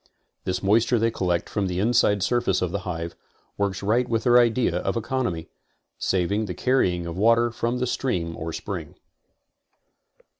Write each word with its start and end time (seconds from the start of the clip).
This 0.45 0.63
moisture 0.63 0.97
they 0.97 1.11
collect 1.11 1.47
from 1.47 1.67
the 1.67 1.77
inside 1.77 2.23
surface 2.23 2.63
of 2.63 2.71
the 2.71 2.79
hive, 2.89 3.15
works 3.55 3.83
right 3.83 4.03
in 4.07 4.11
with 4.11 4.23
their 4.23 4.39
idea 4.39 4.77
of 4.77 4.95
econ 4.95 5.27
omy, 5.27 5.45
saving 5.99 6.45
the 6.45 6.55
carrying 6.55 7.05
of 7.05 7.15
water 7.19 7.51
from 7.51 7.77
the 7.77 7.85
stream 7.85 8.35
or 8.35 8.51
spring. 8.51 8.95